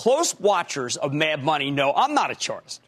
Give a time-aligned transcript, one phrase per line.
[0.00, 2.80] Close watchers of Mad Money know I'm not a chartist,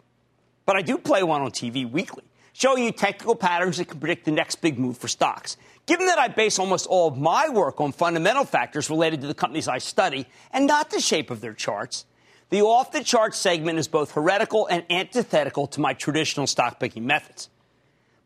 [0.64, 4.24] but I do play one on TV weekly, showing you technical patterns that can predict
[4.24, 5.58] the next big move for stocks.
[5.84, 9.34] Given that I base almost all of my work on fundamental factors related to the
[9.34, 12.06] companies I study and not the shape of their charts,
[12.48, 17.06] the off the chart segment is both heretical and antithetical to my traditional stock picking
[17.06, 17.50] methods.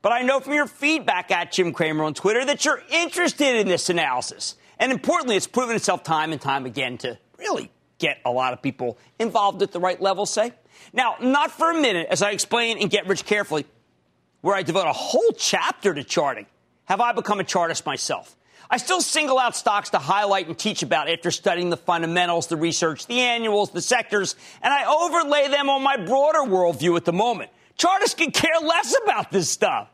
[0.00, 3.66] But I know from your feedback at Jim Cramer on Twitter that you're interested in
[3.66, 4.54] this analysis.
[4.78, 8.62] And importantly, it's proven itself time and time again to really get a lot of
[8.62, 10.52] people involved at the right level, say.
[10.92, 13.66] Now, not for a minute, as I explain and Get Rich Carefully,
[14.40, 16.46] where I devote a whole chapter to charting,
[16.84, 18.36] have I become a chartist myself.
[18.68, 22.56] I still single out stocks to highlight and teach about after studying the fundamentals, the
[22.56, 27.12] research, the annuals, the sectors, and I overlay them on my broader worldview at the
[27.12, 27.50] moment.
[27.76, 29.88] Chartists can care less about this stuff.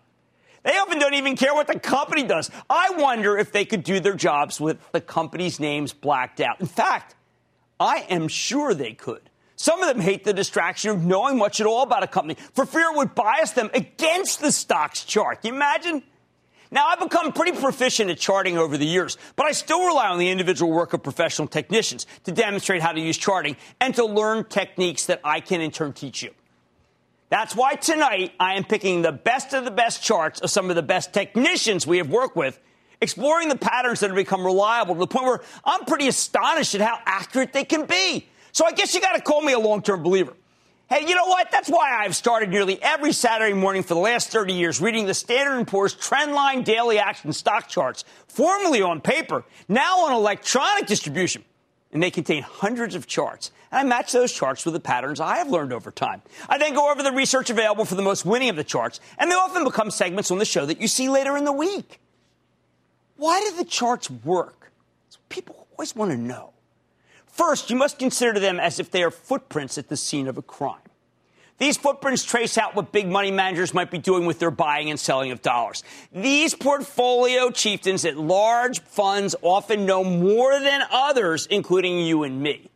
[0.63, 2.51] They often don't even care what the company does.
[2.71, 6.61] I wonder if they could do their jobs with the company's names blacked out.
[6.61, 7.17] In fact,
[7.83, 9.29] I am sure they could.
[9.57, 12.65] Some of them hate the distraction of knowing much at all about a company for
[12.65, 15.43] fear it would bias them against the stock's chart.
[15.43, 16.03] Can you imagine?
[16.71, 20.19] Now, I've become pretty proficient at charting over the years, but I still rely on
[20.19, 24.45] the individual work of professional technicians to demonstrate how to use charting and to learn
[24.45, 26.31] techniques that I can in turn teach you.
[27.29, 30.77] That's why tonight I am picking the best of the best charts of some of
[30.77, 32.59] the best technicians we have worked with
[33.03, 36.81] exploring the patterns that have become reliable to the point where I'm pretty astonished at
[36.81, 38.27] how accurate they can be.
[38.53, 40.35] So I guess you got to call me a long term believer.
[40.89, 41.51] Hey, you know what?
[41.51, 45.15] That's why I've started nearly every Saturday morning for the last 30 years reading the
[45.15, 51.45] Standard & Poor's Trendline Daily Action Stock Charts, formerly on paper, now on electronic distribution.
[51.93, 53.53] And they contain hundreds of charts.
[53.71, 56.21] And I match those charts with the patterns I have learned over time.
[56.49, 59.31] I then go over the research available for the most winning of the charts, and
[59.31, 62.02] they often become segments on the show that you see later in the week.
[63.23, 64.73] Why do the charts work?
[65.29, 66.55] People always want to know.
[67.29, 70.43] First, you must consider them as if they are footprints at the scene of a
[70.43, 70.81] crime.
[71.59, 74.99] These footprints trace out what big money managers might be doing with their buying and
[74.99, 75.85] selling of dollars.
[76.11, 82.73] These portfolio chieftains at large funds often know more than others, including you and me.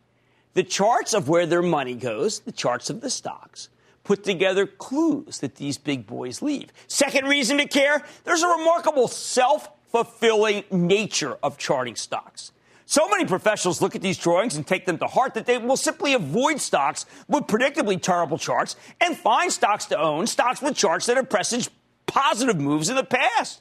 [0.54, 3.68] The charts of where their money goes, the charts of the stocks,
[4.04, 6.72] put together clues that these big boys leave.
[6.86, 12.52] Second reason to care there's a remarkable self fulfilling nature of charting stocks.
[12.88, 15.76] So many professionals look at these drawings and take them to heart that they will
[15.76, 21.06] simply avoid stocks with predictably terrible charts and find stocks to own, stocks with charts
[21.06, 21.70] that have presaged
[22.06, 23.60] positive moves in the past.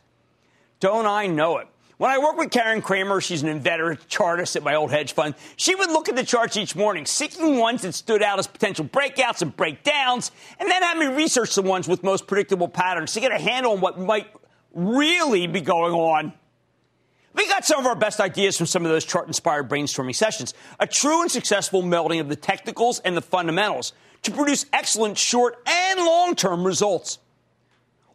[0.80, 1.68] Don't I know it?
[1.98, 5.34] When I worked with Karen Cramer, she's an inveterate chartist at my old hedge fund,
[5.56, 8.84] she would look at the charts each morning, seeking ones that stood out as potential
[8.84, 13.22] breakouts and breakdowns, and then have me research the ones with most predictable patterns to
[13.22, 14.28] get a handle on what might
[14.76, 16.34] really be going on
[17.36, 20.54] we got some of our best ideas from some of those chart inspired brainstorming sessions.
[20.80, 23.92] A true and successful melding of the technicals and the fundamentals
[24.24, 27.20] to produce excellent short and long term results.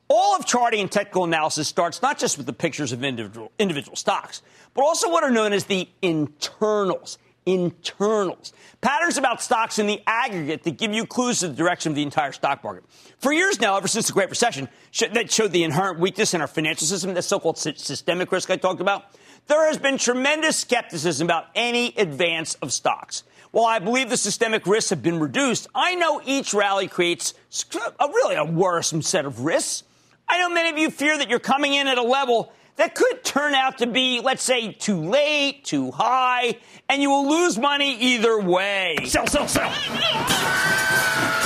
[0.08, 3.94] All of charting and technical analysis starts not just with the pictures of individual, individual
[3.94, 4.42] stocks,
[4.74, 7.18] but also what are known as the internals
[7.54, 8.52] internals.
[8.80, 12.02] Patterns about stocks in the aggregate that give you clues to the direction of the
[12.02, 12.84] entire stock market.
[13.18, 14.68] For years now, ever since the Great Recession,
[15.12, 18.56] that showed the inherent weakness in our financial system, the so called systemic risk I
[18.56, 19.04] talked about,
[19.48, 23.24] there has been tremendous skepticism about any advance of stocks.
[23.50, 27.34] While I believe the systemic risks have been reduced, I know each rally creates
[27.74, 29.82] a really a worrisome set of risks.
[30.28, 33.22] I know many of you fear that you're coming in at a level that could
[33.22, 36.56] turn out to be, let's say, too late, too high,
[36.88, 38.96] and you will lose money either way.
[39.04, 39.70] Sell, sell, sell.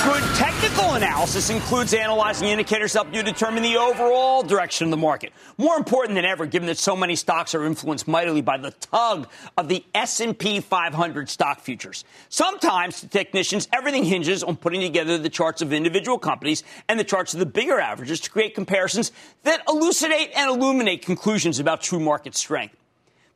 [0.05, 4.97] Good technical analysis includes analyzing indicators to help you determine the overall direction of the
[4.97, 5.33] market.
[5.57, 9.27] More important than ever, given that so many stocks are influenced mightily by the tug
[9.57, 12.05] of the S&P 500 stock futures.
[12.29, 17.03] Sometimes, to technicians, everything hinges on putting together the charts of individual companies and the
[17.03, 19.11] charts of the bigger averages to create comparisons
[19.41, 22.75] that elucidate and illuminate conclusions about true market strength.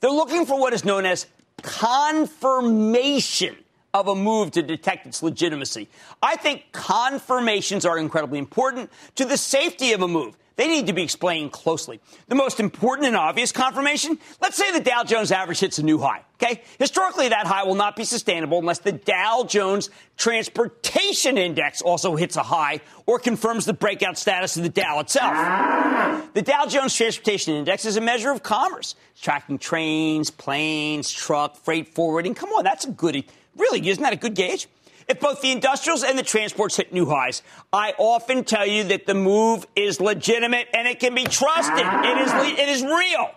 [0.01, 1.25] They're looking for what is known as
[1.63, 3.56] confirmation
[3.94, 5.88] of a move to detect its legitimacy.
[6.22, 10.38] I think confirmations are incredibly important to the safety of a move.
[10.60, 12.02] They need to be explained closely.
[12.28, 16.00] The most important and obvious confirmation let's say the Dow Jones average hits a new
[16.00, 16.26] high.
[16.42, 16.64] Okay?
[16.78, 22.36] Historically, that high will not be sustainable unless the Dow Jones Transportation Index also hits
[22.36, 26.34] a high or confirms the breakout status of the Dow itself.
[26.34, 31.88] The Dow Jones Transportation Index is a measure of commerce, tracking trains, planes, truck, freight
[31.96, 32.36] forwarding.
[32.36, 33.28] Come on, that's a goodie.
[33.60, 34.68] Really, isn't that a good gauge?
[35.08, 37.42] If both the industrials and the transports hit new highs,
[37.74, 41.86] I often tell you that the move is legitimate and it can be trusted.
[41.86, 43.32] It is, it is real.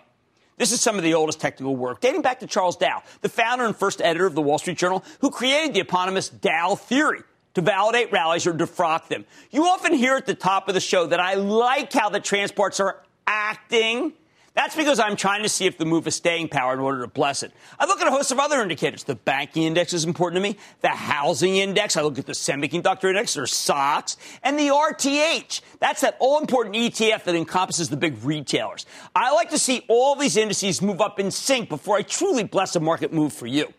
[0.57, 3.65] This is some of the oldest technical work, dating back to Charles Dow, the founder
[3.65, 7.23] and first editor of the Wall Street Journal, who created the eponymous Dow theory
[7.55, 9.25] to validate rallies or defrock them.
[9.49, 12.79] You often hear at the top of the show that I like how the transports
[12.79, 14.13] are acting
[14.55, 17.07] that's because I'm trying to see if the move is staying power in order to
[17.07, 17.51] bless it.
[17.79, 19.03] I look at a host of other indicators.
[19.03, 20.57] The banking index is important to me.
[20.81, 21.97] The housing index.
[21.97, 25.61] I look at the semiconductor index or SOX and the RTH.
[25.79, 28.85] That's that all important ETF that encompasses the big retailers.
[29.15, 32.75] I like to see all these indices move up in sync before I truly bless
[32.75, 33.73] a market move for you.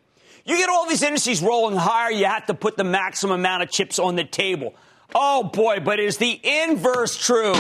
[0.45, 3.71] You get all these indices rolling higher, you have to put the maximum amount of
[3.71, 4.75] chips on the table.
[5.15, 7.53] Oh boy, but is the inverse true?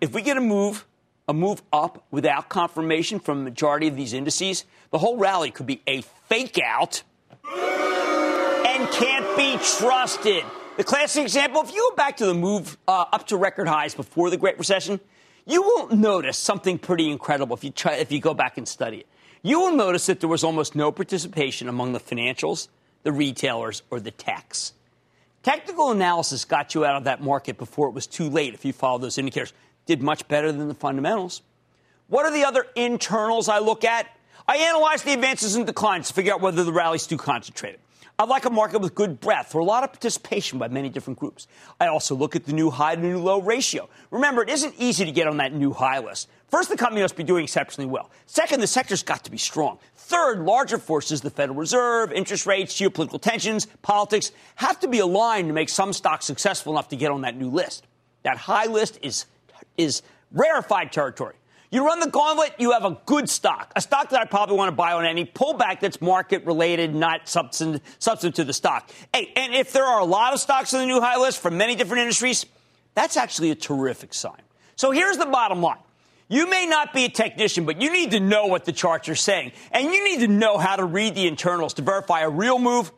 [0.00, 0.86] If we get a move
[1.32, 5.66] a move up without confirmation from the majority of these indices, the whole rally could
[5.66, 7.02] be a fake out
[7.42, 10.44] and can't be trusted.
[10.76, 13.94] The classic example, if you go back to the move uh, up to record highs
[13.94, 15.00] before the Great Recession,
[15.46, 18.98] you will notice something pretty incredible if you try, if you go back and study
[18.98, 19.06] it.
[19.42, 22.68] You will notice that there was almost no participation among the financials,
[23.04, 24.74] the retailers, or the techs.
[25.42, 28.72] Technical analysis got you out of that market before it was too late if you
[28.72, 29.52] follow those indicators
[29.86, 31.42] did much better than the fundamentals.
[32.08, 34.06] What are the other internals I look at?
[34.46, 37.80] I analyze the advances and declines to figure out whether the rally's too concentrated.
[38.18, 41.18] I like a market with good breadth or a lot of participation by many different
[41.18, 41.48] groups.
[41.80, 43.88] I also look at the new high to new low ratio.
[44.10, 46.28] Remember, it isn't easy to get on that new high list.
[46.48, 48.10] First, the company must be doing exceptionally well.
[48.26, 49.78] Second, the sector's got to be strong.
[49.96, 55.48] Third, larger forces, the Federal Reserve, interest rates, geopolitical tensions, politics, have to be aligned
[55.48, 57.86] to make some stocks successful enough to get on that new list.
[58.22, 59.24] That high list is
[59.82, 60.02] is
[60.32, 61.34] rarefied territory.
[61.70, 64.68] You run the gauntlet, you have a good stock, a stock that I probably want
[64.68, 68.90] to buy on any pullback that's market related, not substantive, to the stock.
[69.14, 71.56] Hey, and if there are a lot of stocks on the new high list from
[71.56, 72.44] many different industries,
[72.94, 74.42] that's actually a terrific sign.
[74.76, 75.78] So here's the bottom line.
[76.28, 79.14] You may not be a technician, but you need to know what the charts are
[79.14, 79.52] saying.
[79.70, 82.92] And you need to know how to read the internals to verify a real move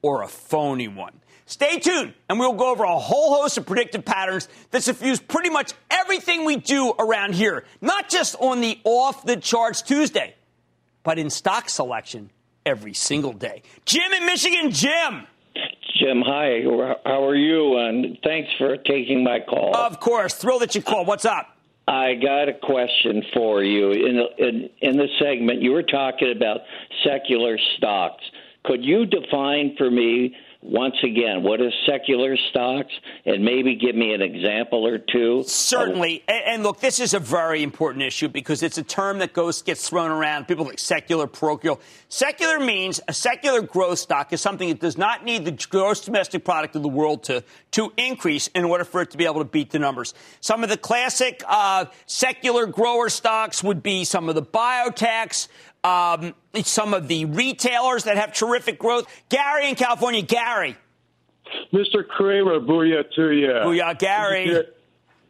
[0.00, 1.12] or a phony one.
[1.46, 5.50] Stay tuned, and we'll go over a whole host of predictive patterns that suffuse pretty
[5.50, 10.34] much everything we do around here, not just on the off the charts Tuesday,
[11.02, 12.30] but in stock selection
[12.64, 13.62] every single day.
[13.84, 15.26] Jim in Michigan, Jim.
[15.98, 16.62] Jim, hi.
[17.04, 17.76] How are you?
[17.76, 19.76] And thanks for taking my call.
[19.76, 20.34] Of course.
[20.34, 21.06] Thrilled that you called.
[21.06, 21.56] What's up?
[21.86, 23.92] I got a question for you.
[23.92, 26.62] In, in, in the segment, you were talking about
[27.04, 28.24] secular stocks.
[28.64, 32.92] Could you define for me once again, what is secular stocks?
[33.26, 35.44] And maybe give me an example or two.
[35.46, 36.24] Certainly.
[36.26, 39.60] And, and, look, this is a very important issue because it's a term that goes
[39.60, 40.48] gets thrown around.
[40.48, 41.82] People like secular, parochial.
[42.08, 46.44] Secular means a secular growth stock is something that does not need the gross domestic
[46.44, 49.44] product of the world to, to increase in order for it to be able to
[49.44, 50.14] beat the numbers.
[50.40, 55.48] Some of the classic uh, secular grower stocks would be some of the biotechs,
[55.84, 59.06] um, some of the retailers that have terrific growth.
[59.28, 60.22] Gary in California.
[60.22, 60.76] Gary.
[61.72, 62.06] Mr.
[62.06, 63.48] Cramer, booyah to you.
[63.48, 64.64] Booyah, Gary.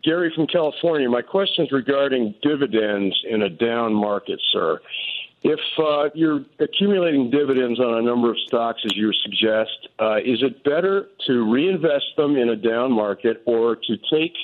[0.05, 1.09] Gary from California.
[1.09, 4.81] My question is regarding dividends in a down market, sir.
[5.43, 10.43] If uh, you're accumulating dividends on a number of stocks, as you suggest, uh, is
[10.43, 14.35] it better to reinvest them in a down market or to take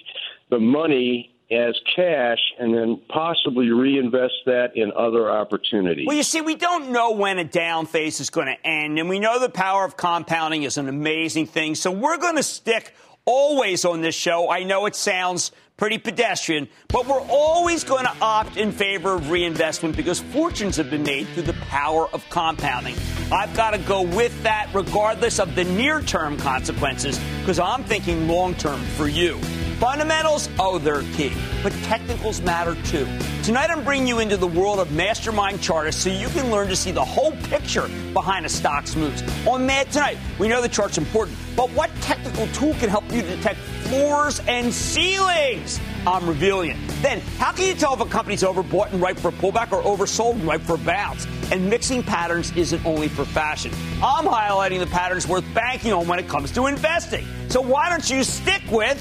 [0.50, 6.06] the money as cash and then possibly reinvest that in other opportunities?
[6.06, 9.08] Well, you see, we don't know when a down phase is going to end, and
[9.08, 11.74] we know the power of compounding is an amazing thing.
[11.74, 14.50] So we're going to stick always on this show.
[14.50, 19.30] I know it sounds pretty pedestrian, but we're always going to opt in favor of
[19.30, 22.94] reinvestment because fortunes have been made through the power of compounding.
[23.32, 28.28] I've got to go with that regardless of the near term consequences because I'm thinking
[28.28, 29.40] long term for you.
[29.80, 31.32] Fundamentals, oh, they're key,
[31.62, 33.08] but technicals matter too.
[33.42, 36.76] Tonight, I'm bringing you into the world of mastermind chartists so you can learn to
[36.76, 39.22] see the whole picture behind a stock's moves.
[39.46, 43.22] On Mad Tonight, we know the chart's important, but what technical tool can help you
[43.22, 43.58] detect
[43.88, 45.80] floors and ceilings?
[46.06, 46.76] I'm revealing it.
[47.00, 49.82] Then, how can you tell if a company's overbought and ripe for a pullback or
[49.82, 51.26] oversold and ripe for a bounce?
[51.50, 53.72] And mixing patterns isn't only for fashion.
[54.02, 57.26] I'm highlighting the patterns worth banking on when it comes to investing.
[57.48, 59.00] So why don't you stick with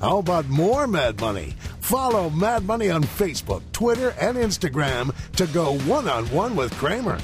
[0.00, 1.54] How about more Mad Money?
[1.80, 7.18] Follow Mad Money on Facebook, Twitter, and Instagram to go one on one with Cramer.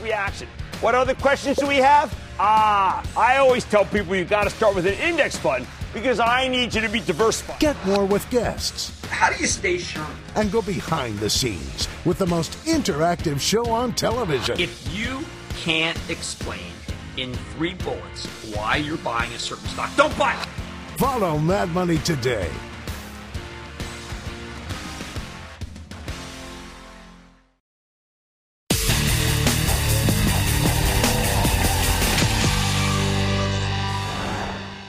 [0.00, 0.46] Reaction.
[0.80, 2.16] What other questions do we have?
[2.38, 6.46] Ah, I always tell people you got to start with an index fund because I
[6.46, 7.58] need you to be diversified.
[7.58, 8.92] Get more with guests.
[9.06, 10.08] How do you stay sharp?
[10.36, 14.60] And go behind the scenes with the most interactive show on television.
[14.60, 15.24] If you
[15.56, 16.60] can't explain
[17.16, 20.48] in three bullets why you're buying a certain stock, don't buy it.
[20.96, 22.48] Follow Mad Money today.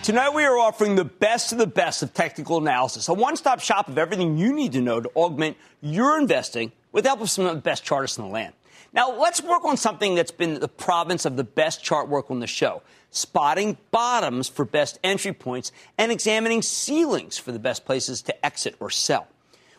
[0.04, 3.60] Tonight, we are offering the best of the best of technical analysis, a one stop
[3.60, 7.32] shop of everything you need to know to augment your investing with the help of
[7.32, 8.54] some of the best chartists in the land.
[8.94, 12.40] Now, let's work on something that's been the province of the best chart work on
[12.40, 12.84] the show
[13.16, 18.76] spotting bottoms for best entry points, and examining ceilings for the best places to exit
[18.80, 19.28] or sell.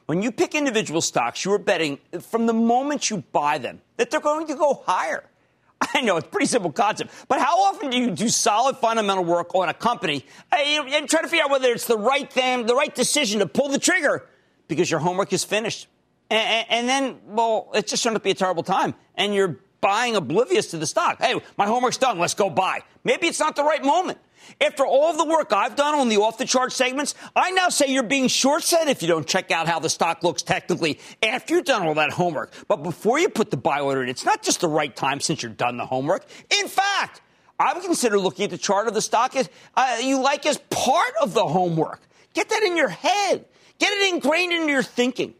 [0.07, 4.11] When you pick individual stocks, you are betting from the moment you buy them that
[4.11, 5.25] they're going to go higher.
[5.95, 9.25] I know it's a pretty simple concept, but how often do you do solid fundamental
[9.25, 12.66] work on a company and uh, try to figure out whether it's the right thing,
[12.66, 14.25] the right decision to pull the trigger
[14.69, 15.88] because your homework is finished?
[16.31, 19.59] And, and then, well, it's just turned out to be a terrible time, and you're
[19.87, 21.23] buying oblivious to the stock.
[21.23, 22.19] Hey, my homework's done.
[22.19, 22.81] Let's go buy.
[23.05, 24.19] Maybe it's not the right moment.
[24.61, 27.87] After all the work I've done on the off the chart segments, I now say
[27.87, 31.55] you're being short set if you don't check out how the stock looks technically after
[31.55, 32.52] you've done all that homework.
[32.66, 35.40] But before you put the buy order in, it's not just the right time since
[35.40, 36.26] you're done the homework.
[36.61, 37.21] In fact,
[37.61, 40.59] I would consider looking at the chart of the stock as uh, you like as
[40.69, 42.00] part of the homework.
[42.35, 43.45] Get that in your head.
[43.78, 45.35] Get it ingrained into your thinking.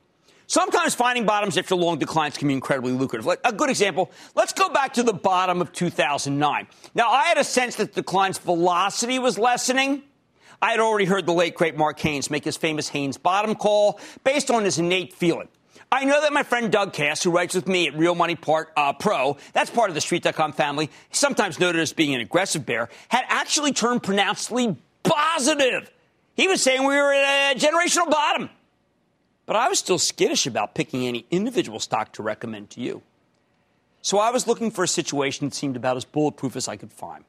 [0.49, 3.27] Sometimes finding bottoms after long declines can be incredibly lucrative.
[3.27, 6.69] Like a good example, let's go back to the bottom of 2009.
[6.95, 10.03] Now, I had a sense that the decline's velocity was lessening.
[10.63, 14.01] I had already heard the late great Mark Haines make his famous Haines bottom call
[14.23, 15.49] based on his innate feeling.
[15.91, 18.73] I know that my friend Doug Kass, who writes with me at Real Money Part,
[18.77, 22.89] uh, Pro, that's part of the Street.com family, sometimes noted as being an aggressive bear,
[23.09, 25.91] had actually turned pronouncedly positive.
[26.35, 28.51] He was saying we were at a generational bottom.
[29.47, 33.03] But I was still skittish about picking any individual stock to recommend to you.
[34.03, 36.93] So I was looking for a situation that seemed about as bulletproof as I could
[36.93, 37.25] find.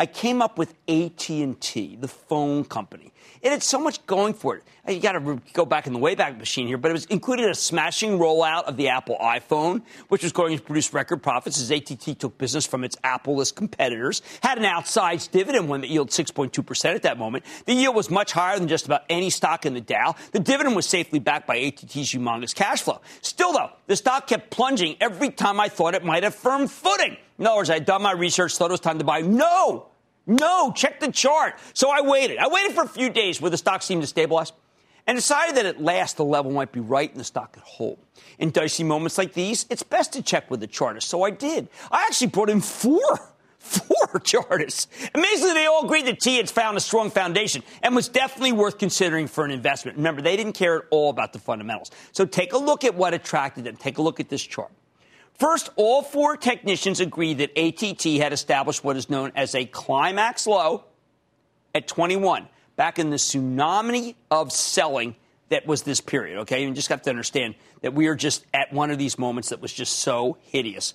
[0.00, 3.12] I came up with AT&T, the phone company.
[3.42, 4.64] It had so much going for it.
[4.88, 7.54] You got to go back in the Wayback Machine here, but it was included a
[7.54, 12.14] smashing rollout of the Apple iPhone, which was going to produce record profits as AT&T
[12.14, 14.22] took business from its Apple-less competitors.
[14.42, 17.44] Had an outsized dividend one that yielded 6.2 percent at that moment.
[17.66, 20.14] The yield was much higher than just about any stock in the Dow.
[20.32, 23.02] The dividend was safely backed by AT&T's humongous cash flow.
[23.20, 27.18] Still, though, the stock kept plunging every time I thought it might have firm footing.
[27.38, 29.20] In other words, I had done my research, thought it was time to buy.
[29.20, 29.89] No,
[30.30, 31.58] no, check the chart.
[31.74, 32.38] So I waited.
[32.38, 34.52] I waited for a few days where the stock seemed to stabilize
[35.06, 37.98] and decided that at last the level might be right and the stock could hold.
[38.38, 41.08] In dicey moments like these, it's best to check with the chartist.
[41.08, 41.68] So I did.
[41.90, 43.00] I actually brought in four.
[43.60, 44.88] Four chartists.
[45.14, 48.78] Amazingly, they all agreed that T had found a strong foundation and was definitely worth
[48.78, 49.98] considering for an investment.
[49.98, 51.90] Remember, they didn't care at all about the fundamentals.
[52.12, 53.76] So take a look at what attracted them.
[53.76, 54.70] Take a look at this chart.
[55.40, 60.46] First, all four technicians agree that ATT had established what is known as a climax
[60.46, 60.84] low
[61.74, 65.16] at 21 back in the tsunami of selling
[65.48, 66.62] that was this period, okay?
[66.62, 69.62] You just have to understand that we are just at one of these moments that
[69.62, 70.92] was just so hideous.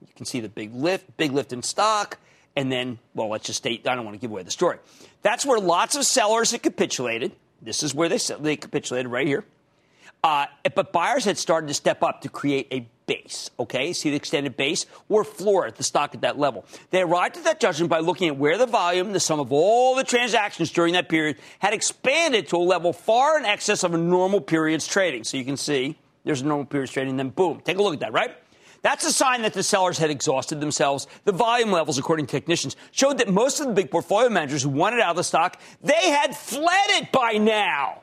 [0.00, 2.18] You can see the big lift, big lift in stock,
[2.54, 4.78] and then, well, let's just state, I don't want to give away the story.
[5.22, 7.32] That's where lots of sellers had capitulated.
[7.60, 9.44] This is where they, they capitulated right here.
[10.22, 13.92] Uh, but buyers had started to step up to create a base, okay?
[13.92, 16.64] See the extended base or floor at the stock at that level.
[16.90, 19.96] They arrived at that judgment by looking at where the volume, the sum of all
[19.96, 23.98] the transactions during that period, had expanded to a level far in excess of a
[23.98, 25.24] normal period's trading.
[25.24, 28.00] So you can see there's a normal period's trading, then boom, take a look at
[28.00, 28.36] that, right?
[28.82, 31.08] That's a sign that the sellers had exhausted themselves.
[31.24, 34.68] The volume levels, according to technicians, showed that most of the big portfolio managers who
[34.68, 38.02] wanted out of the stock, they had fled it by now.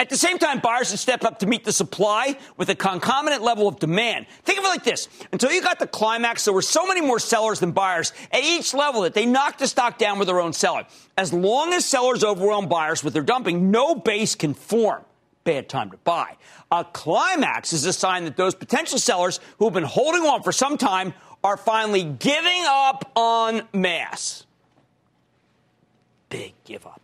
[0.00, 3.42] At the same time, buyers had stepped up to meet the supply with a concomitant
[3.42, 4.26] level of demand.
[4.42, 5.08] Think of it like this.
[5.32, 8.74] Until you got the climax, there were so many more sellers than buyers at each
[8.74, 10.84] level that they knocked the stock down with their own selling.
[11.16, 15.04] As long as sellers overwhelm buyers with their dumping, no base can form.
[15.44, 16.36] Bad time to buy.
[16.72, 20.52] A climax is a sign that those potential sellers who have been holding on for
[20.52, 24.44] some time are finally giving up on mass.
[26.30, 27.03] Big give up.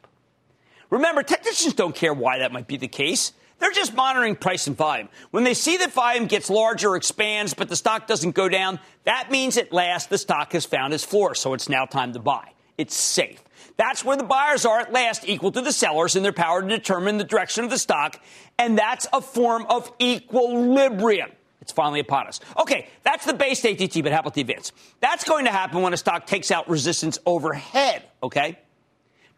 [0.90, 3.32] Remember, technicians don't care why that might be the case.
[3.60, 5.08] They're just monitoring price and volume.
[5.30, 9.30] When they see that volume gets larger expands, but the stock doesn't go down, that
[9.30, 12.48] means at last the stock has found its floor, so it's now time to buy.
[12.78, 13.42] It's safe.
[13.76, 16.68] That's where the buyers are at last equal to the sellers in their power to
[16.68, 18.20] determine the direction of the stock,
[18.58, 21.30] and that's a form of equilibrium.
[21.60, 22.40] It's finally upon us.
[22.58, 24.72] Okay, that's the base ATT, but how about the advance?
[25.00, 28.58] That's going to happen when a stock takes out resistance overhead, okay?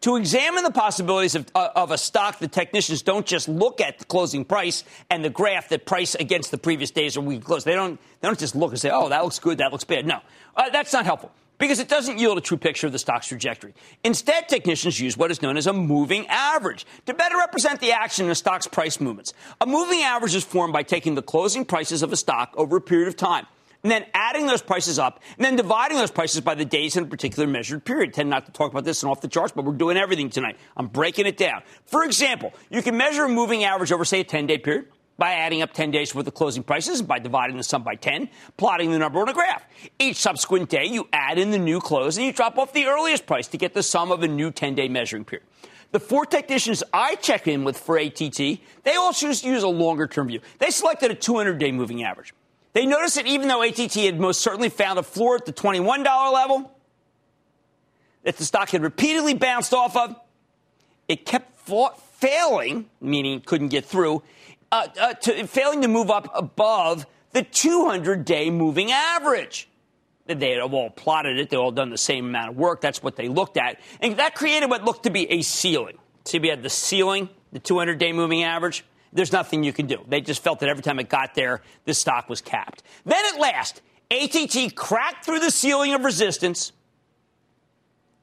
[0.03, 3.99] To examine the possibilities of, uh, of, a stock, the technicians don't just look at
[3.99, 7.63] the closing price and the graph that price against the previous days or week close.
[7.63, 10.05] They don't, they don't just look and say, oh, that looks good, that looks bad.
[10.05, 10.19] No,
[10.57, 13.73] uh, that's not helpful because it doesn't yield a true picture of the stock's trajectory.
[14.03, 18.25] Instead, technicians use what is known as a moving average to better represent the action
[18.25, 19.33] in a stock's price movements.
[19.61, 22.81] A moving average is formed by taking the closing prices of a stock over a
[22.81, 23.47] period of time
[23.83, 27.03] and then adding those prices up, and then dividing those prices by the days in
[27.03, 28.09] a particular measured period.
[28.09, 30.29] I tend not to talk about this and off the charts, but we're doing everything
[30.29, 30.57] tonight.
[30.77, 31.63] I'm breaking it down.
[31.85, 35.33] For example, you can measure a moving average over, say, a 10 day period by
[35.33, 38.29] adding up 10 days worth of closing prices and by dividing the sum by 10,
[38.57, 39.63] plotting the number on a graph.
[39.99, 43.25] Each subsequent day, you add in the new close and you drop off the earliest
[43.25, 45.45] price to get the sum of a new 10 day measuring period.
[45.91, 49.67] The four technicians I check in with for ATT, they all choose to use a
[49.67, 50.39] longer term view.
[50.57, 52.33] They selected a 200 day moving average.
[52.73, 56.33] They noticed that even though ATT had most certainly found a floor at the $21
[56.33, 56.71] level,
[58.23, 60.15] that the stock had repeatedly bounced off of,
[61.07, 64.23] it kept failing, meaning couldn't get through,
[64.71, 69.69] uh, uh, to, failing to move up above the 200 day moving average.
[70.25, 72.81] They had all plotted it, they all done the same amount of work.
[72.81, 73.79] That's what they looked at.
[73.99, 75.97] And that created what looked to be a ceiling.
[76.25, 79.97] See, we had the ceiling, the 200 day moving average there's nothing you can do.
[80.07, 82.83] They just felt that every time it got there, the stock was capped.
[83.05, 86.71] Then at last, ATT cracked through the ceiling of resistance.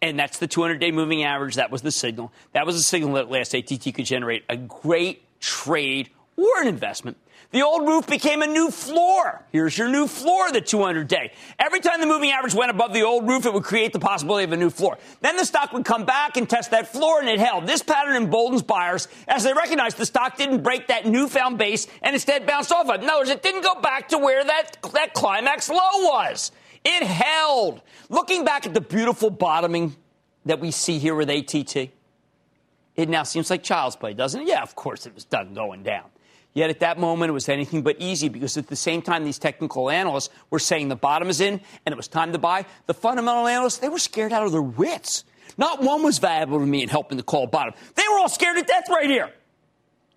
[0.03, 1.57] And that's the 200 day moving average.
[1.57, 2.33] That was the signal.
[2.53, 6.11] That was the signal that at last ATT could generate a great trade
[6.45, 7.17] or an investment
[7.53, 9.45] the old roof became a new floor.
[9.51, 11.33] Here's your new floor, the 200 day.
[11.59, 14.45] Every time the moving average went above the old roof, it would create the possibility
[14.45, 14.99] of a new floor.
[15.21, 17.67] Then the stock would come back and test that floor, and it held.
[17.67, 22.15] This pattern emboldens buyers as they recognize the stock didn't break that newfound base and
[22.15, 23.03] instead bounced off of it.
[23.03, 26.53] In other words, it didn't go back to where that, that climax low was.
[26.85, 27.83] It held.
[28.11, 29.97] Looking back at the beautiful bottoming
[30.47, 31.91] that we see here with ATT,
[32.97, 34.47] it now seems like child's play, doesn't it?
[34.47, 36.05] Yeah, of course it was done going down.
[36.53, 39.39] Yet at that moment, it was anything but easy because at the same time, these
[39.39, 42.67] technical analysts were saying the bottom is in and it was time to buy.
[42.87, 45.25] The fundamental analysts, they were scared out of their wits.
[45.57, 47.75] Not one was valuable to me in helping to call bottom.
[47.95, 49.31] They were all scared to death right here.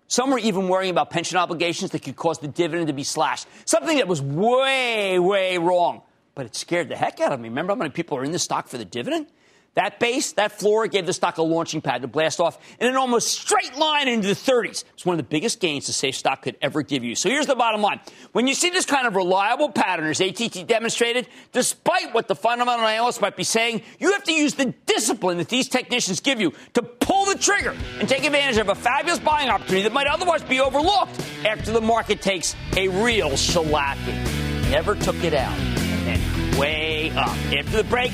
[0.08, 3.46] Some were even worrying about pension obligations that could cause the dividend to be slashed.
[3.64, 6.02] Something that was way, way wrong.
[6.34, 7.48] But it scared the heck out of me.
[7.48, 9.28] Remember how many people are in the stock for the dividend?
[9.74, 12.96] That base, that floor gave the stock a launching pad to blast off in an
[12.96, 14.84] almost straight line into the 30s.
[14.94, 17.16] It's one of the biggest gains the safe stock could ever give you.
[17.16, 18.00] So here's the bottom line.
[18.32, 22.86] When you see this kind of reliable pattern as ATT demonstrated, despite what the fundamental
[22.86, 26.52] analysts might be saying, you have to use the discipline that these technicians give you
[26.74, 30.42] to pull the trigger and take advantage of a fabulous buying opportunity that might otherwise
[30.44, 34.70] be overlooked after the market takes a real shellacking.
[34.70, 35.58] Never took it out.
[35.58, 37.36] And then way up.
[37.52, 38.12] After the break,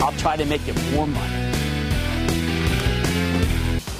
[0.00, 1.43] I'll try to make it more money.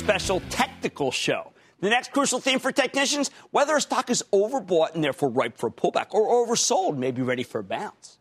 [0.00, 1.52] special technical show.
[1.80, 5.66] The next crucial theme for technicians whether a stock is overbought and therefore ripe for
[5.66, 8.16] a pullback or oversold, may be ready for a bounce.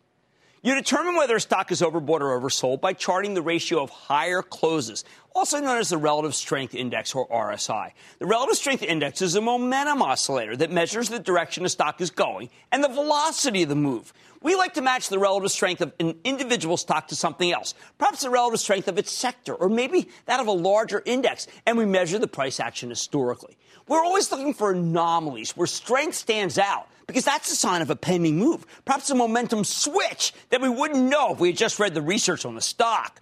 [0.61, 4.41] You determine whether a stock is overbought or oversold by charting the ratio of higher
[4.41, 7.93] closes, also known as the Relative Strength Index or RSI.
[8.17, 12.09] The Relative Strength Index is a momentum oscillator that measures the direction a stock is
[12.09, 14.11] going and the velocity of the move.
[14.41, 18.21] We like to match the relative strength of an individual stock to something else, perhaps
[18.21, 21.85] the relative strength of its sector, or maybe that of a larger index, and we
[21.85, 23.57] measure the price action historically.
[23.89, 27.95] We're always looking for anomalies where strength stands out because that's a sign of a
[27.95, 31.95] pending move, perhaps a momentum switch that we wouldn't know if we had just read
[31.95, 33.19] the research on the stock.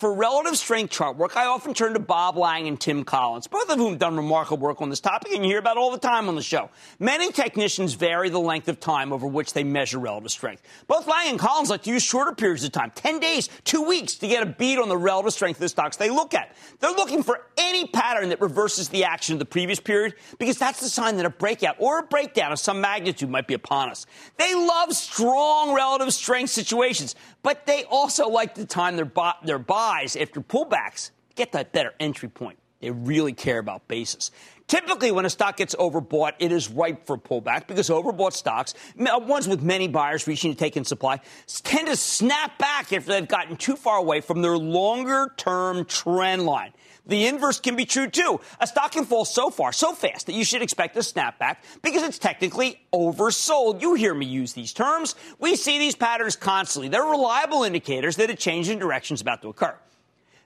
[0.00, 3.68] For relative strength chart work, I often turn to Bob Lang and Tim Collins, both
[3.68, 5.98] of whom have done remarkable work on this topic, and you hear about all the
[5.98, 6.70] time on the show.
[6.98, 10.62] Many technicians vary the length of time over which they measure relative strength.
[10.86, 14.14] Both Lang and Collins like to use shorter periods of time, 10 days, two weeks,
[14.14, 16.56] to get a beat on the relative strength of the stocks they look at.
[16.78, 20.80] They're looking for any pattern that reverses the action of the previous period because that's
[20.80, 24.06] the sign that a breakout or a breakdown of some magnitude might be upon us.
[24.38, 29.58] They love strong relative strength situations, but they also like to time their, bu- their
[29.58, 31.10] buys after pullbacks.
[31.34, 32.58] Get that better entry point.
[32.80, 34.30] They really care about basis.
[34.66, 39.18] Typically, when a stock gets overbought, it is ripe for pullback because overbought stocks, uh,
[39.18, 41.20] ones with many buyers reaching to take in supply,
[41.64, 46.46] tend to snap back after they've gotten too far away from their longer term trend
[46.46, 46.72] line.
[47.10, 48.40] The inverse can be true too.
[48.60, 52.04] A stock can fall so far, so fast that you should expect a snapback because
[52.04, 53.82] it's technically oversold.
[53.82, 55.16] You hear me use these terms.
[55.40, 56.88] We see these patterns constantly.
[56.88, 59.76] They're reliable indicators that a change in direction is about to occur.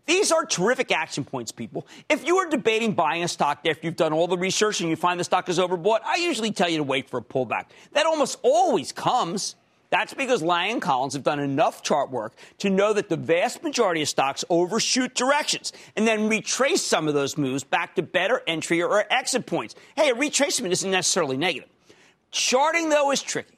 [0.07, 1.87] These are terrific action points, people.
[2.09, 4.97] If you are debating buying a stock after you've done all the research and you
[4.97, 7.67] find the stock is overbought, I usually tell you to wait for a pullback.
[7.93, 9.55] That almost always comes.
[9.95, 14.03] That's because Lang Collins have done enough chart work to know that the vast majority
[14.03, 18.83] of stocks overshoot directions and then retrace some of those moves back to better entry
[18.83, 19.77] or exit points.
[19.95, 21.69] Hey, a retracement isn't necessarily negative.
[22.33, 23.57] Charting, though, is tricky.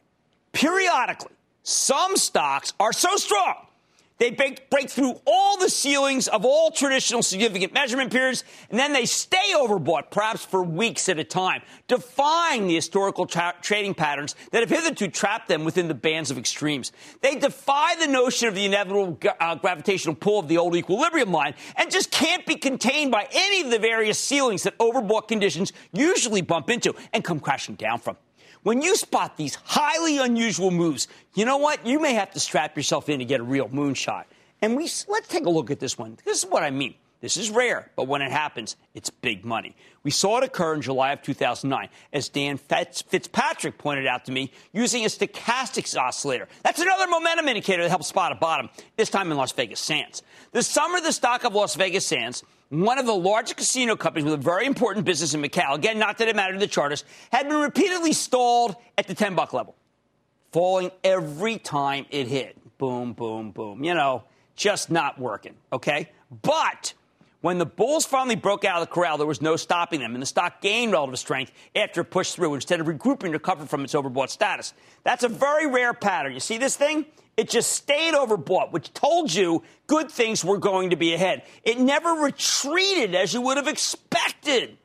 [0.52, 3.66] Periodically, some stocks are so strong
[4.18, 8.92] they break, break, through all the ceilings of all traditional significant measurement periods, and then
[8.92, 14.34] they stay overbought, perhaps for weeks at a time, defying the historical tra- trading patterns
[14.52, 16.92] that have hitherto trapped them within the bands of extremes.
[17.20, 21.54] They defy the notion of the inevitable uh, gravitational pull of the old equilibrium line
[21.76, 26.40] and just can't be contained by any of the various ceilings that overbought conditions usually
[26.40, 28.16] bump into and come crashing down from.
[28.66, 31.86] When you spot these highly unusual moves, you know what?
[31.86, 34.24] You may have to strap yourself in to get a real moonshot.
[34.60, 36.18] And we let's take a look at this one.
[36.24, 36.96] This is what I mean.
[37.20, 39.76] This is rare, but when it happens, it's big money.
[40.02, 44.50] We saw it occur in July of 2009, as Dan Fitzpatrick pointed out to me,
[44.72, 46.48] using a stochastics oscillator.
[46.64, 50.24] That's another momentum indicator that helps spot a bottom, this time in Las Vegas Sands.
[50.50, 54.34] This summer, the stock of Las Vegas Sands one of the largest casino companies with
[54.34, 57.48] a very important business in Macau, again, not that it mattered to the charters, had
[57.48, 59.76] been repeatedly stalled at the 10 buck level,
[60.52, 62.56] falling every time it hit.
[62.78, 63.84] Boom, boom, boom.
[63.84, 64.24] You know,
[64.56, 66.10] just not working, okay?
[66.42, 66.94] But
[67.40, 70.22] when the Bulls finally broke out of the corral, there was no stopping them, and
[70.22, 73.84] the stock gained relative strength after it pushed through instead of regrouping to recover from
[73.84, 74.74] its overbought status.
[75.04, 76.32] That's a very rare pattern.
[76.32, 77.06] You see this thing?
[77.36, 81.42] It just stayed overbought, which told you good things were going to be ahead.
[81.64, 84.78] It never retreated as you would have expected.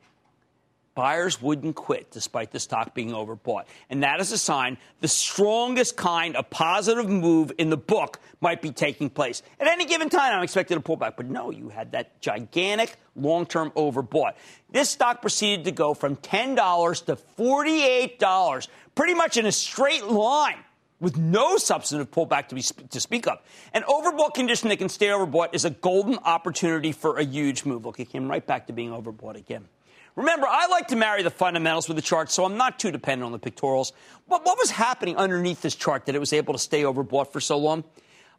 [0.94, 3.64] Buyers wouldn't quit despite the stock being overbought.
[3.90, 8.62] And that is a sign the strongest kind of positive move in the book might
[8.62, 9.42] be taking place.
[9.58, 11.14] At any given time, I'm expecting a pullback.
[11.16, 14.34] But no, you had that gigantic long term overbought.
[14.70, 20.58] This stock proceeded to go from $10 to $48, pretty much in a straight line
[21.02, 23.40] with no substantive pullback to, be, to speak of.
[23.74, 27.86] An overbought condition that can stay overbought is a golden opportunity for a huge move.
[27.86, 29.68] Look, it came right back to being overbought again.
[30.16, 33.26] Remember, I like to marry the fundamentals with the chart, so I'm not too dependent
[33.26, 33.94] on the pictorials.
[34.30, 37.40] But what was happening underneath this chart that it was able to stay overbought for
[37.40, 37.84] so long?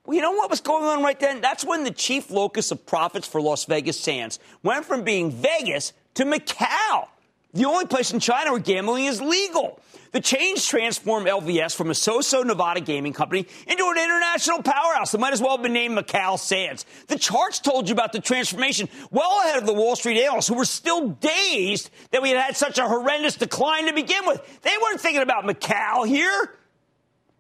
[0.05, 1.41] Well, you know what was going on right then?
[1.41, 5.93] That's when the chief locus of profits for Las Vegas Sands went from being Vegas
[6.15, 7.09] to Macau.
[7.53, 9.79] The only place in China where gambling is legal.
[10.13, 15.19] The change transformed LVS from a so-so Nevada gaming company into an international powerhouse that
[15.19, 16.85] might as well have been named Macau Sands.
[17.09, 20.55] The charts told you about the transformation well ahead of the Wall Street analysts who
[20.55, 24.61] were still dazed that we had had such a horrendous decline to begin with.
[24.63, 26.51] They weren't thinking about Macau here.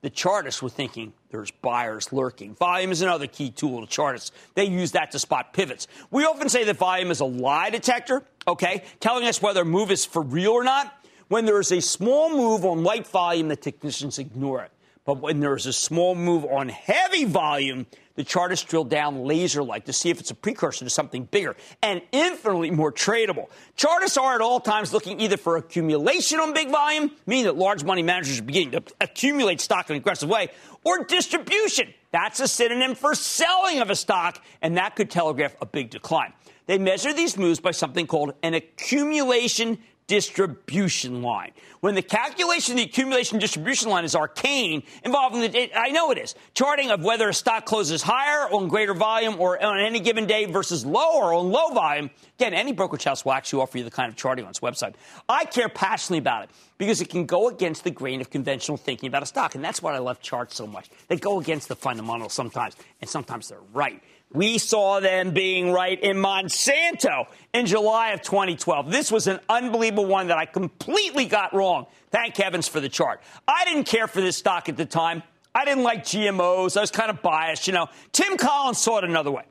[0.02, 2.56] The chartists were thinking there's buyers lurking.
[2.56, 4.32] Volume is another key tool to chartists.
[4.56, 5.86] They use that to spot pivots.
[6.10, 9.92] We often say that volume is a lie detector, okay, telling us whether a move
[9.92, 10.92] is for real or not.
[11.28, 14.72] When there is a small move on light volume, the technicians ignore it.
[15.04, 19.62] But when there is a small move on heavy volume, the chartists drill down laser
[19.62, 23.46] like to see if it's a precursor to something bigger and infinitely more tradable.
[23.74, 27.82] Chartists are at all times looking either for accumulation on big volume, meaning that large
[27.82, 30.50] money managers are beginning to accumulate stock in an aggressive way,
[30.84, 31.92] or distribution.
[32.12, 36.32] That's a synonym for selling of a stock, and that could telegraph a big decline.
[36.66, 41.52] They measure these moves by something called an accumulation distribution line.
[41.80, 46.18] When the calculation of the accumulation distribution line is arcane, involving the, I know it
[46.18, 50.26] is, charting of whether a stock closes higher on greater volume or on any given
[50.26, 52.10] day versus lower on low volume.
[52.38, 54.94] Again, any brokerage house will actually offer you the kind of charting on its website.
[55.28, 59.08] I care passionately about it because it can go against the grain of conventional thinking
[59.08, 59.54] about a stock.
[59.54, 60.88] And that's why I love charts so much.
[61.08, 64.02] They go against the fundamentals sometimes, and sometimes they're right.
[64.32, 68.90] We saw them being right in Monsanto in July of 2012.
[68.90, 71.86] This was an unbelievable one that I completely got wrong.
[72.10, 73.20] Thank heavens for the chart.
[73.46, 75.22] I didn't care for this stock at the time.
[75.54, 76.76] I didn't like GMOs.
[76.76, 77.88] I was kind of biased, you know.
[78.12, 79.44] Tim Collins saw it another way.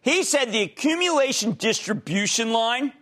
[0.00, 2.92] He said the accumulation distribution line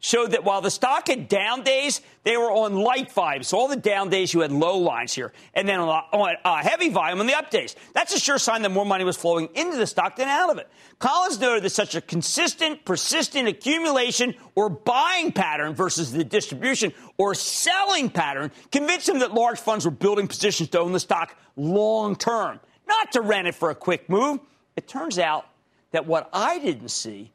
[0.00, 3.42] showed that while the stock had down days, they were on light volume.
[3.42, 5.32] So all the down days, you had low lines here.
[5.54, 7.74] And then on uh, heavy volume on the up days.
[7.94, 10.58] That's a sure sign that more money was flowing into the stock than out of
[10.58, 10.68] it.
[10.98, 17.34] Collins noted that such a consistent, persistent accumulation or buying pattern versus the distribution or
[17.34, 22.14] selling pattern convinced him that large funds were building positions to own the stock long
[22.14, 24.38] term, not to rent it for a quick move.
[24.76, 25.46] It turns out
[25.92, 27.32] that what I didn't see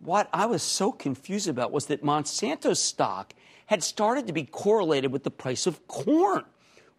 [0.00, 3.32] what I was so confused about was that Monsanto's stock
[3.66, 6.44] had started to be correlated with the price of corn,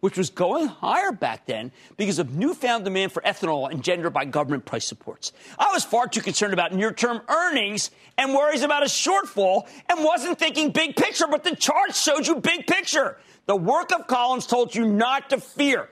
[0.00, 4.64] which was going higher back then because of newfound demand for ethanol engendered by government
[4.64, 5.32] price supports.
[5.58, 10.04] I was far too concerned about near term earnings and worries about a shortfall and
[10.04, 13.18] wasn't thinking big picture, but the chart showed you big picture.
[13.46, 15.88] The work of Collins told you not to fear.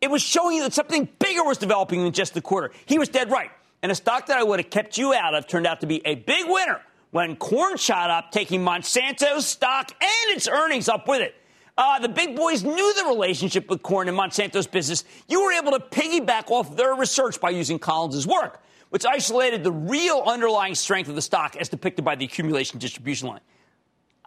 [0.00, 2.70] It was showing you that something bigger was developing than just the quarter.
[2.86, 3.50] He was dead right.
[3.82, 6.04] And a stock that I would have kept you out of turned out to be
[6.06, 6.80] a big winner
[7.16, 11.34] when corn shot up, taking Monsanto's stock and its earnings up with it.
[11.78, 15.02] Uh, the big boys knew the relationship with corn and Monsanto's business.
[15.26, 19.72] You were able to piggyback off their research by using Collins's work, which isolated the
[19.72, 23.40] real underlying strength of the stock as depicted by the accumulation distribution line.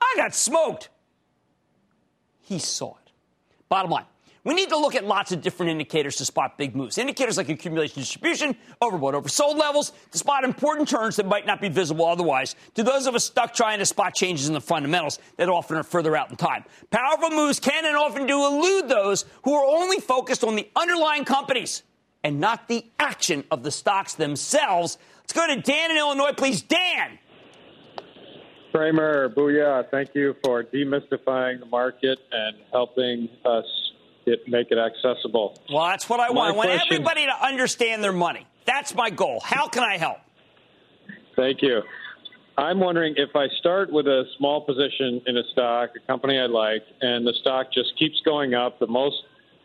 [0.01, 0.89] I got smoked.
[2.41, 3.11] He saw it.
[3.69, 4.05] Bottom line.
[4.45, 6.97] We need to look at lots of different indicators to spot big moves.
[6.97, 11.67] Indicators like accumulation distribution, overbought, oversold levels, to spot important turns that might not be
[11.67, 12.55] visible otherwise.
[12.75, 15.83] To those of us stuck trying to spot changes in the fundamentals that often are
[15.83, 16.63] further out in time.
[16.89, 21.25] Powerful moves can and often do elude those who are only focused on the underlying
[21.25, 21.83] companies
[22.23, 24.97] and not the action of the stocks themselves.
[25.21, 26.61] Let's go to Dan in Illinois, please.
[26.61, 27.19] Dan.
[28.71, 29.89] Cramer, booyah.
[29.89, 33.65] Thank you for demystifying the market and helping us
[34.29, 35.61] it, make it accessible.
[35.71, 36.53] Well, that's what I want.
[36.53, 38.45] I want everybody to understand their money.
[38.65, 39.41] That's my goal.
[39.43, 40.17] How can I help?
[41.35, 41.81] Thank you.
[42.57, 46.45] I'm wondering if I start with a small position in a stock, a company I
[46.45, 48.79] like, and the stock just keeps going up.
[48.79, 49.15] The most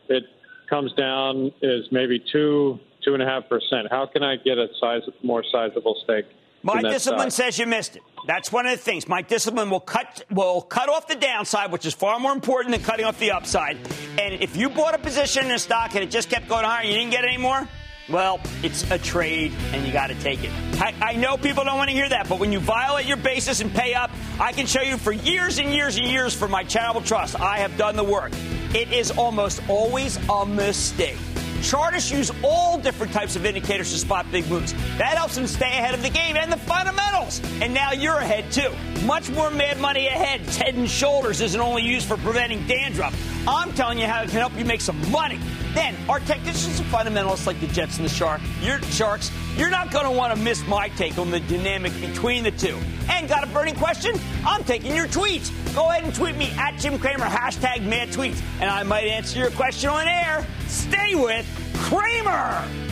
[0.09, 0.23] it
[0.71, 3.89] comes down is maybe two, two and a half percent.
[3.91, 6.27] How can I get a size, more sizable stake?
[6.65, 7.47] My discipline stock?
[7.47, 8.03] says you missed it.
[8.27, 9.07] That's one of the things.
[9.07, 12.83] My discipline will cut will cut off the downside, which is far more important than
[12.83, 13.77] cutting off the upside.
[14.19, 16.81] And if you bought a position in a stock and it just kept going higher,
[16.81, 17.69] and you didn't get any more.
[18.09, 20.51] Well, it's a trade, and you got to take it.
[20.79, 23.61] I, I, know people don't want to hear that, but when you violate your basis
[23.63, 26.65] and pay up, I can show you for years and years and years for my
[26.65, 27.41] charitable trust.
[27.41, 28.33] I have done the work.
[28.75, 31.17] It is almost always a mistake.
[31.65, 34.75] Chartists use all different types of indicators to spot big moves.
[34.99, 37.41] That helps them stay ahead of the game and the fundamentals.
[37.63, 38.71] And now you're ahead too.
[39.07, 40.43] Much more mad money ahead.
[40.43, 43.15] Head and shoulders isn't only used for preventing dandruff.
[43.49, 45.41] I'm telling you how it can help you make some money.
[45.73, 49.91] Then, our technicians and fundamentalists like the Jets and the Shark, your Sharks, you're not
[49.91, 52.79] going to want to miss my take on the dynamic between the two.
[53.09, 54.19] And got a burning question?
[54.45, 55.51] I'm taking your tweets.
[55.75, 59.39] Go ahead and tweet me at Jim Cramer, hashtag mad tweets, and I might answer
[59.39, 60.47] your question on air.
[60.67, 62.84] Stay with Cramer.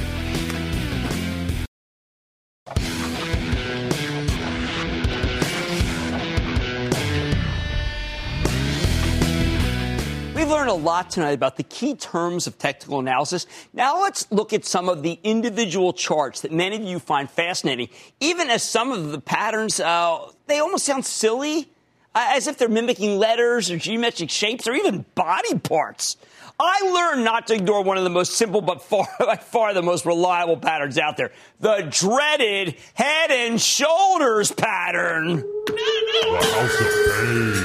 [10.73, 13.47] A lot tonight about the key terms of technical analysis.
[13.75, 17.91] Now let's look at some of the individual charts that many of you find fascinating,
[18.21, 21.69] even as some of the patterns, uh, they almost sound silly,
[22.15, 26.17] uh, as if they're mimicking letters or geometric shapes or even body parts.
[26.59, 29.83] I learned not to ignore one of the most simple but far, by far the
[29.83, 35.45] most reliable patterns out there the dreaded head and shoulders pattern.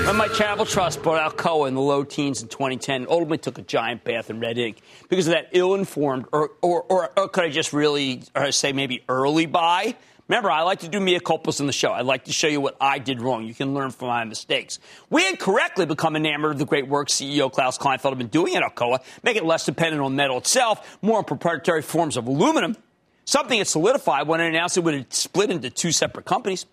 [0.06, 3.64] When my travel trust bought Alcoa in the low teens in 2010, ultimately took a
[3.64, 4.78] giant bath in red ink
[5.10, 8.72] because of that ill informed, or, or, or, or, could I just really uh, say
[8.72, 9.96] maybe early buy?
[10.28, 11.92] Remember, I like to do mea culpas in the show.
[11.92, 13.46] I like to show you what I did wrong.
[13.46, 14.78] You can learn from my mistakes.
[15.10, 18.56] We had correctly become enamored of the great work CEO Klaus Kleinfeld had been doing
[18.56, 22.76] at Alcoa, making it less dependent on metal itself, more on proprietary forms of aluminum,
[23.24, 26.66] something that solidified when it announced it would split into two separate companies.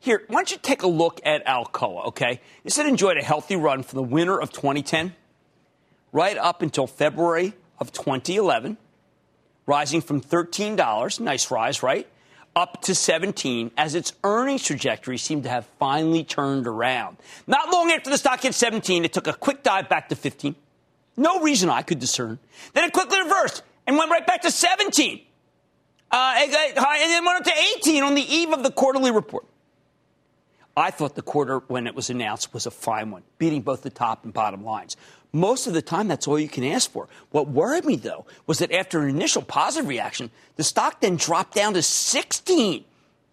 [0.00, 2.40] Here, why don't you take a look at Alcoa, okay?
[2.64, 5.14] This had enjoyed a healthy run from the winter of 2010
[6.10, 8.78] right up until February of 2011,
[9.66, 12.08] rising from $13, nice rise, right?
[12.54, 17.16] Up to 17 as its earnings trajectory seemed to have finally turned around.
[17.46, 20.54] Not long after the stock hit 17, it took a quick dive back to 15.
[21.16, 22.38] No reason I could discern.
[22.74, 25.22] Then it quickly reversed and went right back to 17.
[26.10, 29.46] Uh, and then went up to 18 on the eve of the quarterly report.
[30.76, 33.90] I thought the quarter, when it was announced, was a fine one, beating both the
[33.90, 34.96] top and bottom lines.
[35.32, 37.08] Most of the time, that's all you can ask for.
[37.30, 41.54] What worried me, though, was that after an initial positive reaction, the stock then dropped
[41.54, 42.84] down to 16.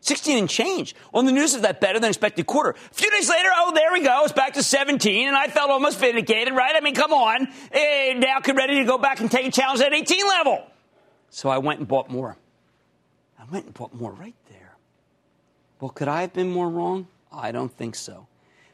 [0.02, 2.70] 16 and change on the news of that better than expected quarter.
[2.70, 4.24] A few days later, oh, there we go.
[4.24, 6.74] It's back to 17, and I felt almost vindicated, right?
[6.74, 7.50] I mean, come on.
[7.74, 10.66] Eh, now could ready to go back and take a challenge at 18 level.
[11.32, 12.38] So I went and bought more.
[13.38, 14.78] I went and bought more right there.
[15.82, 17.08] Well, could I have been more wrong?
[17.32, 18.28] I don't think so.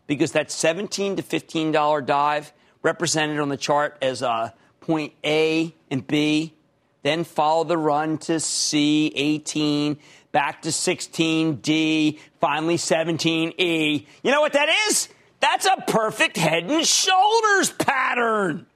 [0.06, 2.54] Because that 17 to $15 dive
[2.86, 6.54] represented on the chart as uh, point A and B,
[7.02, 9.98] then follow the run to C, 18,
[10.32, 14.06] back to 16D, finally 17E.
[14.24, 15.10] You know what that is?
[15.40, 18.68] That's a perfect head and shoulders pattern.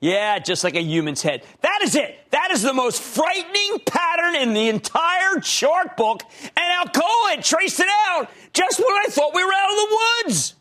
[0.00, 1.44] Yeah, just like a human's head.
[1.60, 2.18] That is it.
[2.30, 6.24] That is the most frightening pattern in the entire chart book.
[6.56, 10.54] And Alcoa traced it out just when I thought we were out of the woods.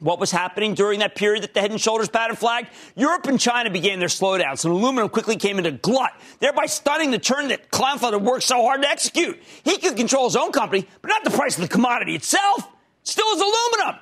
[0.00, 2.68] What was happening during that period that the head and shoulders pattern flagged?
[2.96, 7.18] Europe and China began their slowdowns, and aluminum quickly came into glut, thereby stunning the
[7.18, 9.40] turn that Kleinfeld had worked so hard to execute.
[9.62, 12.66] He could control his own company, but not the price of the commodity itself.
[13.02, 14.00] Still is aluminum.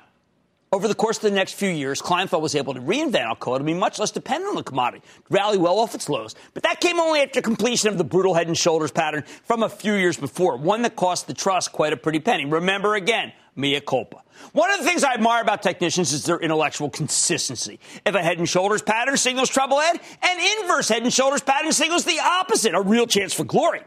[0.71, 3.63] Over the course of the next few years, Kleinfeld was able to reinvent Alcoa to
[3.63, 6.35] be much less dependent on the commodity, rally well off its lows.
[6.53, 9.69] But that came only after completion of the brutal head and shoulders pattern from a
[9.69, 12.45] few years before, one that cost the trust quite a pretty penny.
[12.45, 14.23] Remember again, mea culpa.
[14.53, 17.79] One of the things I admire about technicians is their intellectual consistency.
[18.05, 21.71] If a head and shoulders pattern signals trouble ahead, an inverse head and shoulders pattern
[21.71, 23.81] signals the opposite, a real chance for glory.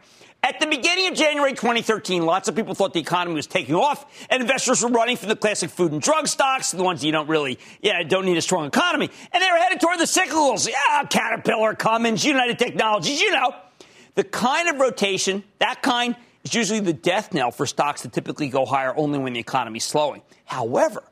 [0.45, 4.05] At the beginning of January 2013, lots of people thought the economy was taking off,
[4.29, 7.29] and investors were running for the classic food and drug stocks, the ones you don't
[7.29, 9.09] really, yeah, don't need a strong economy.
[9.31, 10.67] And they were headed toward the cyclicals.
[10.67, 13.55] Yeah, Caterpillar, Cummins, United Technologies, you know.
[14.15, 16.17] The kind of rotation, that kind,
[16.53, 19.77] is usually the death knell for stocks that typically go higher only when the economy
[19.77, 20.21] is slowing.
[20.45, 21.03] However,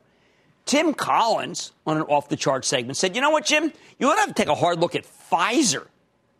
[0.64, 3.72] Tim Collins on an off the chart segment said, you know what, Jim?
[3.98, 5.86] You ought to have to take a hard look at Pfizer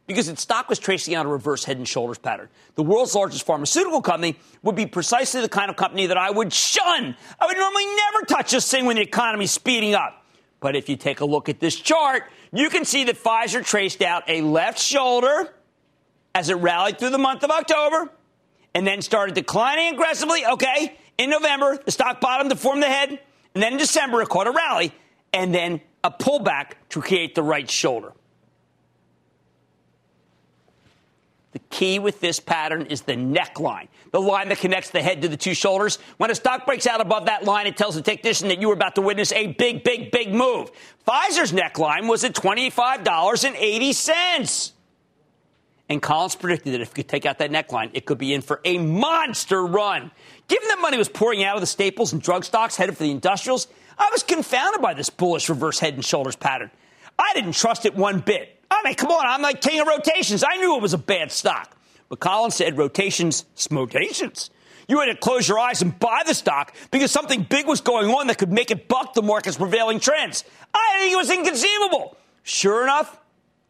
[0.07, 2.49] because its stock was tracing out a reverse head and shoulders pattern.
[2.75, 6.53] The world's largest pharmaceutical company would be precisely the kind of company that I would
[6.53, 7.17] shun.
[7.41, 10.25] I would normally never touch this thing when the economy's speeding up.
[10.61, 14.03] But if you take a look at this chart, you can see that Pfizer traced
[14.03, 15.53] out a left shoulder
[16.35, 18.11] as it rallied through the month of October
[18.75, 20.45] and then started declining aggressively.
[20.45, 23.11] Okay, in November, the stock bottomed to form the head,
[23.55, 24.93] and then in December, it caught a rally,
[25.33, 28.13] and then a pullback to create the right shoulder.
[31.53, 35.29] The key with this pattern is the neckline, the line that connects the head to
[35.29, 35.99] the two shoulders.
[36.17, 38.75] When a stock breaks out above that line, it tells the technician that you are
[38.75, 40.71] about to witness a big, big, big move.
[41.07, 44.73] Pfizer's neckline was at $25.80.
[45.89, 48.41] And Collins predicted that if you could take out that neckline, it could be in
[48.41, 50.11] for a monster run.
[50.49, 53.11] Given that money was pouring out of the staples and drug stocks headed for the
[53.11, 53.69] industrials,
[53.99, 56.71] I was confounded by this bullish reverse head and shoulders pattern.
[57.19, 58.59] I didn't trust it one bit.
[58.71, 60.43] I mean, come on, I'm like king of rotations.
[60.43, 61.77] I knew it was a bad stock.
[62.09, 64.51] But Collins said rotations, smotations.
[64.89, 68.11] You had to close your eyes and buy the stock because something big was going
[68.11, 70.45] on that could make it buck the market's prevailing trends.
[70.75, 72.17] I think it was inconceivable.
[72.43, 73.19] Sure enough,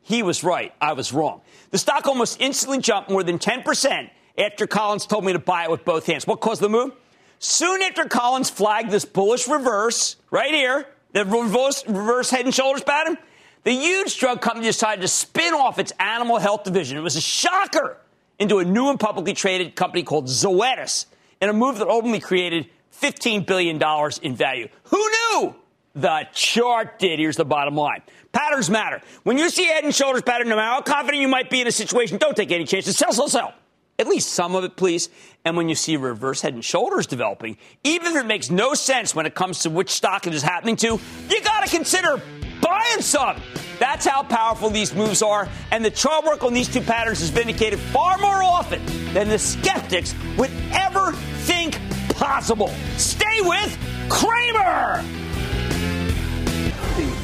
[0.03, 0.73] he was right.
[0.81, 1.41] I was wrong.
[1.71, 5.71] The stock almost instantly jumped more than 10% after Collins told me to buy it
[5.71, 6.27] with both hands.
[6.27, 6.93] What caused the move?
[7.39, 12.83] Soon after Collins flagged this bullish reverse right here, the reverse, reverse head and shoulders
[12.83, 13.19] pattern,
[13.65, 16.99] The huge drug company decided to spin off its animal health division.
[16.99, 17.99] It was a shocker
[18.39, 21.07] into a new and publicly traded company called Zoetis
[21.41, 22.69] in a move that ultimately created
[23.01, 23.81] $15 billion
[24.23, 24.69] in value.
[24.85, 25.55] Who knew?
[25.95, 27.19] The chart did.
[27.19, 28.03] Here's the bottom line.
[28.33, 29.03] Patterns matter.
[29.25, 31.67] When you see head and shoulders pattern, no matter how confident you might be in
[31.67, 32.97] a situation, don't take any chances.
[32.97, 33.55] Sell, sell, sell.
[33.99, 35.11] At least some of it, please.
[35.45, 39.15] And when you see reverse head and shoulders developing, even if it makes no sense
[39.15, 42.21] when it comes to which stock it is happening to, you got to consider
[42.63, 43.41] buying some.
[43.79, 45.49] That's how powerful these moves are.
[45.71, 48.81] And the chart work on these two patterns is vindicated far more often
[49.13, 51.13] than the skeptics would ever
[51.45, 51.79] think
[52.15, 52.69] possible.
[52.97, 53.77] Stay with
[54.09, 55.05] Cramer.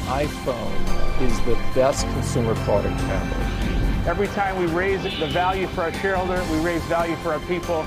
[0.09, 4.09] The iPhone is the best consumer product ever.
[4.09, 7.83] Every time we raise the value for our shareholder, we raise value for our people.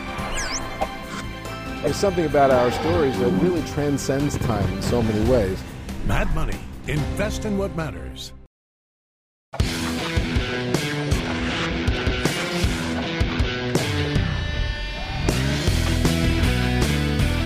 [1.83, 5.61] There's something about our stories that really transcends time in so many ways.
[6.07, 6.61] Mad Money.
[6.87, 8.33] Invest in what matters.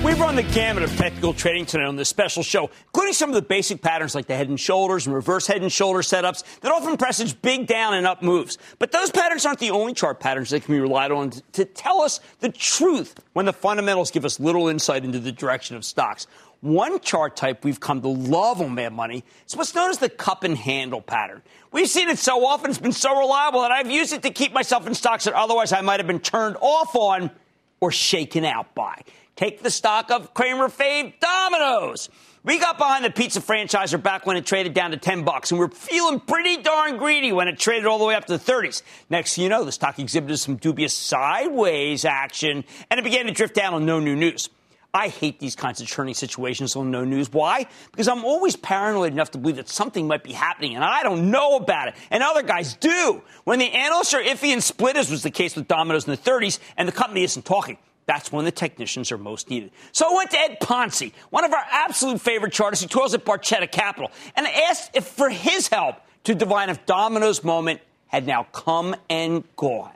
[0.06, 3.34] We've run the gamut of technical trading tonight on this special show, including some of
[3.34, 6.70] the basic patterns like the head and shoulders and reverse head and shoulder setups that
[6.70, 8.56] often presage big down and up moves.
[8.78, 12.02] But those patterns aren't the only chart patterns that can be relied on to tell
[12.02, 16.28] us the truth when the fundamentals give us little insight into the direction of stocks.
[16.60, 20.08] One chart type we've come to love on Mad Money is what's known as the
[20.08, 21.42] cup and handle pattern.
[21.72, 24.52] We've seen it so often, it's been so reliable that I've used it to keep
[24.52, 27.32] myself in stocks that otherwise I might have been turned off on
[27.80, 29.02] or shaken out by.
[29.36, 32.08] Take the stock of Cramer fave Domino's.
[32.42, 35.58] We got behind the pizza franchisor back when it traded down to 10 bucks, and
[35.58, 38.52] we are feeling pretty darn greedy when it traded all the way up to the
[38.52, 38.82] 30s.
[39.10, 43.32] Next thing you know, the stock exhibited some dubious sideways action, and it began to
[43.32, 44.48] drift down on no new news.
[44.96, 47.30] I hate these kinds of churning situations on no news.
[47.30, 47.66] Why?
[47.90, 51.30] Because I'm always paranoid enough to believe that something might be happening and I don't
[51.30, 51.94] know about it.
[52.10, 53.22] And other guys do.
[53.44, 56.16] When the analysts are iffy and split, as was the case with Domino's in the
[56.16, 57.78] 30s, and the company isn't talking.
[58.06, 59.72] That's when the technicians are most needed.
[59.92, 63.24] So I went to Ed Ponzi, one of our absolute favorite chartists who toils at
[63.24, 68.26] Barchetta Capital, and I asked if for his help to divine if Domino's moment had
[68.26, 69.92] now come and gone.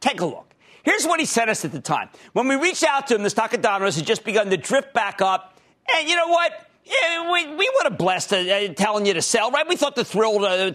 [0.00, 0.47] Take a look.
[0.88, 2.08] Here's what he said us at the time.
[2.32, 4.94] When we reached out to him, the stock of Domino's had just begun to drift
[4.94, 5.60] back up.
[5.94, 6.50] And you know what?
[6.86, 9.68] Yeah, we, we would have blessed uh, uh, telling you to sell, right?
[9.68, 10.72] We thought the thrill, uh,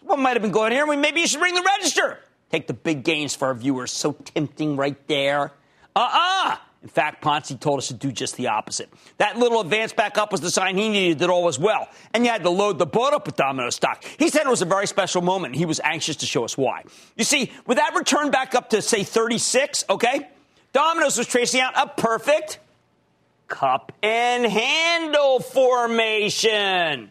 [0.00, 0.86] what might have been going here.
[0.86, 2.20] We, maybe you should ring the register.
[2.50, 3.92] Take the big gains for our viewers.
[3.92, 5.52] So tempting right there.
[5.94, 6.56] Uh-uh.
[6.82, 8.88] In fact, Ponzi told us to do just the opposite.
[9.18, 11.88] That little advance back up was the sign he needed that all was well.
[12.14, 14.02] And you had to load the boat up with Domino stock.
[14.18, 16.84] He said it was a very special moment, he was anxious to show us why.
[17.16, 20.28] You see, with that return back up to, say, 36, okay,
[20.72, 22.60] Domino's was tracing out a perfect
[23.48, 27.10] cup and handle formation.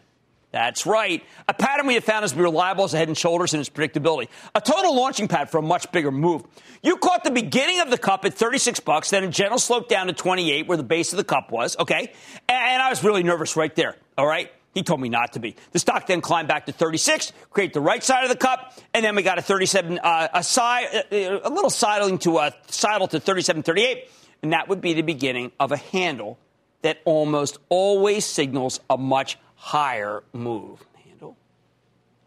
[0.52, 1.22] That's right.
[1.48, 3.60] A pattern we have found is to be reliable as a head and shoulders in
[3.60, 4.28] its predictability.
[4.54, 6.42] A total launching pad for a much bigger move.
[6.82, 10.08] You caught the beginning of the cup at 36 bucks, then a gentle slope down
[10.08, 12.12] to 28 where the base of the cup was, okay?
[12.48, 14.50] And I was really nervous right there, all right?
[14.74, 15.56] He told me not to be.
[15.72, 19.04] The stock then climbed back to 36, create the right side of the cup, and
[19.04, 23.08] then we got a 37, uh, a side, uh, a little sidling to a sidle
[23.08, 24.08] to 37.38,
[24.42, 26.38] and that would be the beginning of a handle
[26.82, 30.82] that almost always signals a much higher move.
[31.06, 31.36] Handle.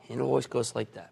[0.07, 1.09] Handle always goes like that.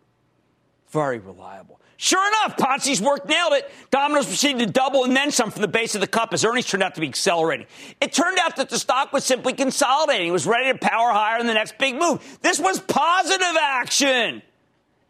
[0.92, 1.80] Very reliable.
[1.98, 3.72] Sure enough, Ponzi's work nailed it.
[3.92, 6.66] Domino's proceeded to double and then some from the base of the cup as earnings
[6.66, 7.66] turned out to be accelerating.
[8.00, 10.28] It turned out that the stock was simply consolidating.
[10.28, 12.40] It was ready to power higher in the next big move.
[12.42, 14.42] This was positive action.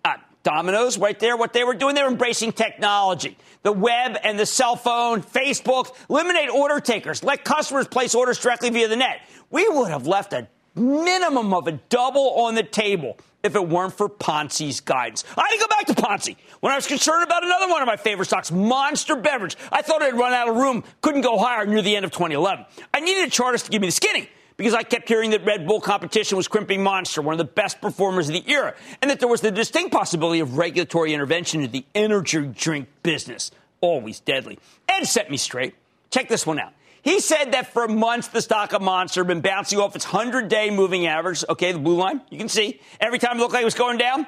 [0.04, 3.38] Uh, Domino's right there, what they were doing, they were embracing technology.
[3.64, 8.70] The web and the cell phone, Facebook, eliminate order takers, let customers place orders directly
[8.70, 9.22] via the net.
[9.50, 13.94] We would have left a minimum of a double on the table if it weren't
[13.94, 15.24] for Ponzi's guidance.
[15.38, 17.88] I had to go back to Ponzi when I was concerned about another one of
[17.88, 19.58] my favorite stocks, Monster Beverage.
[19.72, 22.66] I thought had run out of room, couldn't go higher near the end of 2011.
[22.94, 25.68] I needed a chartist to give me the skinny because I kept hearing that Red
[25.68, 29.20] Bull competition was crimping Monster, one of the best performers of the era, and that
[29.20, 33.50] there was the distinct possibility of regulatory intervention in the energy drink business.
[33.82, 34.60] Always deadly.
[34.88, 35.74] Ed set me straight.
[36.12, 36.74] Check this one out.
[37.02, 40.48] He said that for months the stock of Monster had been bouncing off its 100
[40.48, 41.44] day moving average.
[41.50, 42.80] Okay, the blue line, you can see.
[43.00, 44.28] Every time it looked like it was going down,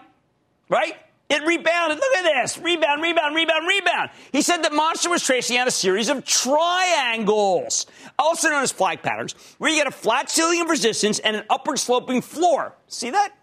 [0.70, 0.96] right?
[1.30, 1.98] It rebounded.
[1.98, 2.58] Look at this.
[2.58, 4.10] Rebound, rebound, rebound, rebound.
[4.32, 7.86] He said that Monster was tracing out a series of triangles,
[8.20, 11.44] also known as flag patterns, where you get a flat ceiling of resistance and an
[11.50, 12.76] upward sloping floor.
[12.88, 13.34] See that?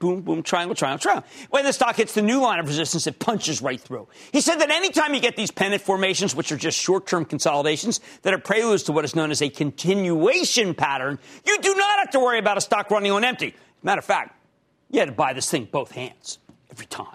[0.00, 1.24] Boom, boom, triangle, triangle, triangle.
[1.50, 4.08] When the stock hits the new line of resistance, it punches right through.
[4.32, 8.00] He said that anytime you get these pennant formations, which are just short term consolidations
[8.22, 12.10] that are preludes to what is known as a continuation pattern, you do not have
[12.10, 13.54] to worry about a stock running on empty.
[13.82, 14.36] Matter of fact,
[14.90, 16.38] You had to buy this thing both hands
[16.70, 17.06] every time.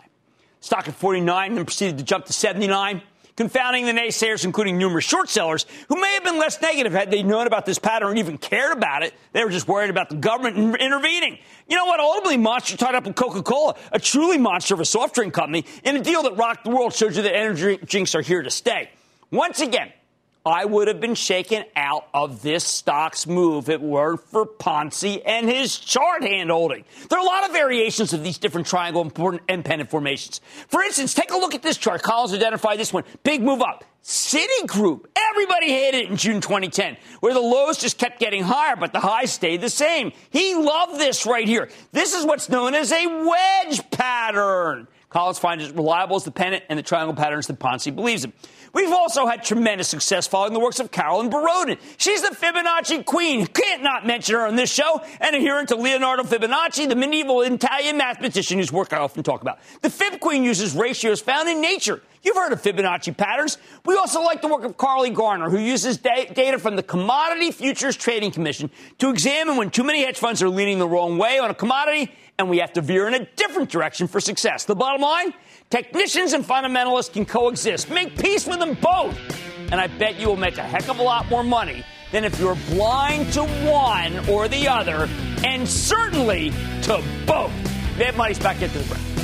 [0.62, 3.02] Stock at 49 then proceeded to jump to 79
[3.36, 7.24] confounding the naysayers, including numerous short sellers who may have been less negative had they
[7.24, 9.14] known about this pattern or even cared about it.
[9.34, 11.38] They were just worried about the government intervening.
[11.68, 12.00] You know what?
[12.00, 15.66] Ultimately, Monster tied up with Coca Cola, a truly monster of a soft drink company,
[15.84, 18.52] in a deal that rocked the world, shows you that energy drinks are here to
[18.52, 18.90] stay.
[19.32, 19.92] Once again,
[20.48, 25.20] I would have been shaken out of this stock's move if it weren't for Ponzi
[25.26, 26.86] and his chart hand holding.
[27.10, 29.12] There are a lot of variations of these different triangle
[29.50, 30.42] and pennant formations.
[30.68, 32.04] For instance, take a look at this chart.
[32.04, 33.06] Collins identified this one.
[33.24, 33.86] Big move up.
[34.04, 35.06] Citigroup.
[35.16, 39.00] Everybody hated it in June 2010, where the lows just kept getting higher, but the
[39.00, 40.12] highs stayed the same.
[40.30, 41.70] He loved this right here.
[41.92, 44.88] This is what's known as a wedge pattern.
[45.10, 48.34] Collins finds it reliable as the pennant and the triangle patterns that Ponzi believes in.
[48.76, 51.78] We've also had tremendous success following the works of Carolyn Boroden.
[51.96, 53.48] She's the Fibonacci queen.
[53.48, 55.02] Can't not mention her on this show.
[55.22, 59.60] And adherent to Leonardo Fibonacci, the medieval Italian mathematician whose work I often talk about.
[59.82, 62.02] The Fib queen uses ratios found in nature.
[62.22, 63.60] You've heard of Fibonacci patterns.
[63.86, 67.52] We also like the work of Carly Garner, who uses da- data from the Commodity
[67.52, 71.40] Futures Trading Commission to examine when too many hedge funds are leaning the wrong way
[71.40, 74.66] on a commodity and we have to veer in a different direction for success.
[74.66, 75.34] The bottom line?
[75.70, 77.90] Technicians and fundamentalists can coexist.
[77.90, 79.18] Make peace with them both.
[79.72, 82.40] And I bet you will make a heck of a lot more money than if
[82.40, 85.10] you're blind to one or the other,
[85.44, 86.52] and certainly
[86.84, 87.52] to both.
[87.98, 89.15] Mad Money's back into the break.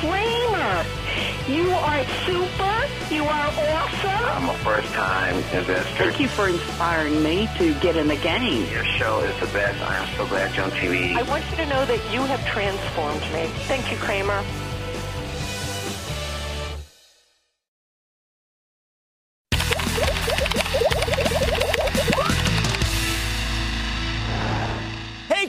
[0.00, 0.84] Cramer,
[1.48, 3.14] you are super.
[3.14, 4.24] You are awesome.
[4.24, 5.82] I'm a first time investor.
[5.96, 8.70] Thank you for inspiring me to get in the game.
[8.72, 9.80] Your show is the best.
[9.82, 11.14] I am so glad you're on TV.
[11.14, 13.46] I want you to know that you have transformed me.
[13.68, 13.98] Thank you,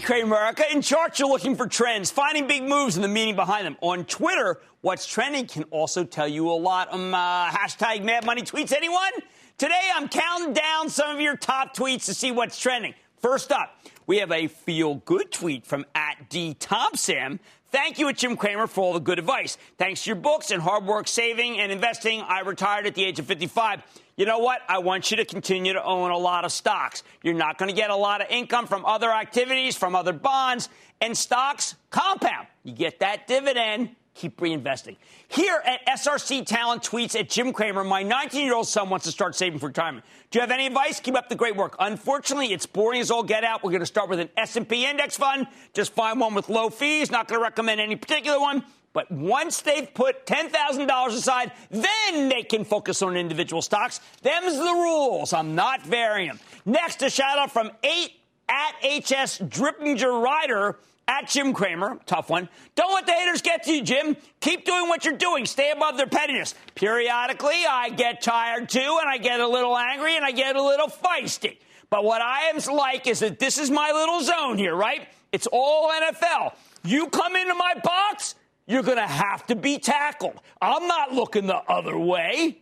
[0.04, 0.36] Cramer.
[0.36, 0.64] America.
[0.72, 3.78] In charts, you're looking for trends, finding big moves and the meaning behind them.
[3.82, 6.94] On Twitter, what's trending can also tell you a lot.
[6.94, 8.74] Um, uh, hashtag Mad Money tweets.
[8.74, 9.12] Anyone?
[9.58, 12.94] Today, I'm counting down some of your top tweets to see what's trending.
[13.18, 17.40] First up, we have a feel good tweet from at D Thompson.
[17.72, 19.58] Thank you, Jim Cramer, for all the good advice.
[19.78, 23.20] Thanks to your books and hard work saving and investing, I retired at the age
[23.20, 23.82] of 55
[24.16, 24.62] you know what?
[24.68, 27.04] I want you to continue to own a lot of stocks.
[27.24, 30.70] You're not going to get a lot of income from other activities, from other bonds,
[31.02, 32.48] and stocks compound.
[32.64, 34.98] You get that dividend, keep reinvesting.
[35.28, 39.12] Here at SRC Talent Tweets at Jim Cramer, my 19 year old son wants to
[39.12, 40.06] start saving for retirement.
[40.30, 41.00] Do you have any advice?
[41.00, 41.76] Keep up the great work.
[41.80, 43.64] Unfortunately, it's boring as all get out.
[43.64, 45.48] We're going to start with an S&P index fund.
[45.74, 47.10] Just find one with low fees.
[47.10, 48.64] Not going to recommend any particular one.
[48.94, 54.00] But once they've put $10,000 aside, then they can focus on individual stocks.
[54.22, 55.34] Them's the rules.
[55.34, 56.40] I'm not varying them.
[56.66, 58.12] Next, a shout out from 8
[58.50, 60.78] at HS Drippinger Rider
[61.08, 62.00] at Jim Cramer.
[62.06, 62.48] Tough one.
[62.76, 64.16] Don't let the haters get to you, Jim.
[64.40, 65.46] Keep doing what you're doing.
[65.46, 66.56] Stay above their pettiness.
[66.76, 70.64] Periodically, I get tired too, and I get a little angry, and I get a
[70.64, 71.58] little feisty.
[71.90, 75.08] But what I am like is that this is my little zone here, right?
[75.32, 76.54] It's all NFL.
[76.84, 78.36] You come into my box,
[78.66, 80.40] you're going to have to be tackled.
[80.62, 82.60] I'm not looking the other way.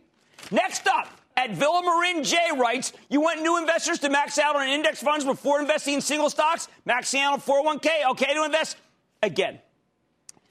[0.50, 4.68] Next up, at Villa Marin J writes, you want new investors to max out on
[4.68, 6.68] index funds before investing in single stocks?
[6.86, 8.76] Maxing out on 401k, okay to invest?
[9.22, 9.58] Again,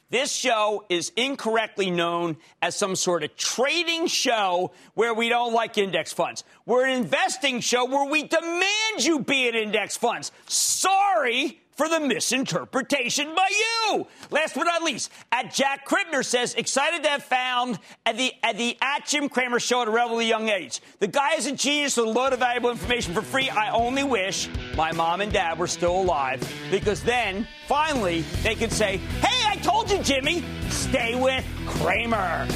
[0.09, 5.77] this show is incorrectly known as some sort of trading show where we don't like
[5.77, 6.43] index funds.
[6.65, 8.65] We're an investing show where we demand
[8.99, 10.31] you be in index funds.
[10.47, 14.05] Sorry, for the misinterpretation by you.
[14.29, 18.55] Last but not least, at Jack Kribner says, excited to have found at the at
[18.55, 20.79] the at Jim Cramer show at a relatively young age.
[20.99, 23.49] The guy is a genius with a load of valuable information for free.
[23.49, 28.71] I only wish my mom and dad were still alive because then finally they could
[28.71, 32.47] say, "Hey, I told you, Jimmy, stay with Cramer."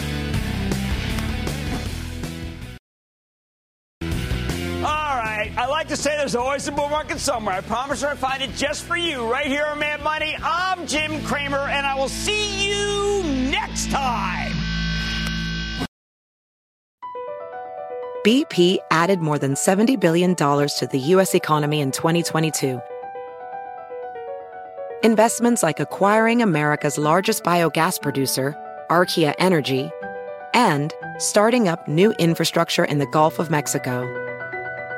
[5.58, 7.56] I like to say there's always a bull market somewhere.
[7.56, 10.36] I promise I'll find it just for you right here on Mad Money.
[10.43, 14.51] I'm Jim Cramer, and I will see you next time.
[18.26, 21.34] BP added more than $70 billion to the U.S.
[21.34, 22.82] economy in 2022.
[25.03, 28.58] Investments like acquiring America's largest biogas producer,
[28.89, 29.89] Archaea Energy,
[30.53, 34.34] and starting up new infrastructure in the Gulf of Mexico.